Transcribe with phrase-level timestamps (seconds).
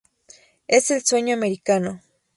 [0.67, 2.01] Es el sueño americano.